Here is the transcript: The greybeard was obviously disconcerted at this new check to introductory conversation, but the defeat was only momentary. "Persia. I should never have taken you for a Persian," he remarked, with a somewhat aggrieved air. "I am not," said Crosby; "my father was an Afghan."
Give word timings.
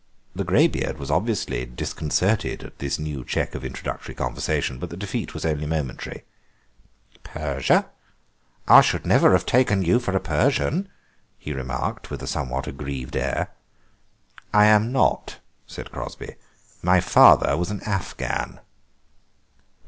The 0.33 0.43
greybeard 0.43 0.97
was 0.97 1.11
obviously 1.11 1.63
disconcerted 1.63 2.63
at 2.63 2.79
this 2.79 2.97
new 2.97 3.23
check 3.23 3.51
to 3.51 3.61
introductory 3.61 4.15
conversation, 4.15 4.79
but 4.79 4.89
the 4.89 4.97
defeat 4.97 5.35
was 5.35 5.45
only 5.45 5.67
momentary. 5.67 6.23
"Persia. 7.23 7.85
I 8.67 8.81
should 8.81 9.05
never 9.05 9.33
have 9.33 9.45
taken 9.45 9.83
you 9.83 9.99
for 9.99 10.15
a 10.15 10.19
Persian," 10.19 10.89
he 11.37 11.53
remarked, 11.53 12.09
with 12.09 12.23
a 12.23 12.27
somewhat 12.27 12.65
aggrieved 12.65 13.15
air. 13.15 13.51
"I 14.51 14.65
am 14.65 14.91
not," 14.91 15.37
said 15.67 15.91
Crosby; 15.91 16.33
"my 16.81 16.99
father 16.99 17.55
was 17.55 17.69
an 17.69 17.83
Afghan." 17.83 18.59